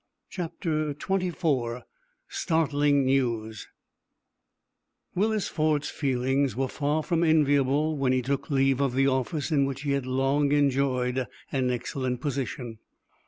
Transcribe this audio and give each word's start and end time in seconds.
CHAPTER 0.31 0.95
XXIV 0.95 1.83
STARTLING 2.27 3.05
NEWS 3.05 3.67
Willis 5.13 5.47
Ford's 5.47 5.91
feelings 5.91 6.55
were 6.55 6.67
far 6.67 7.03
from 7.03 7.23
enviable 7.23 7.95
when 7.95 8.11
he 8.11 8.23
took 8.23 8.49
leave 8.49 8.81
of 8.81 8.95
the 8.95 9.07
office 9.07 9.51
in 9.51 9.65
which 9.65 9.83
he 9.83 9.91
had 9.91 10.07
long 10.07 10.53
enjoyed 10.53 11.27
an 11.51 11.69
excellent 11.69 12.19
position. 12.19 12.79